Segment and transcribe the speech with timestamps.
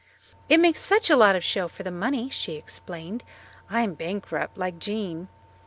[0.49, 3.23] "It makes such a lot of show for the money," she explained.
[3.69, 5.27] "I am bankrupt, like Jean."